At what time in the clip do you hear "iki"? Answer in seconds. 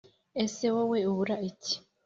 1.49-1.75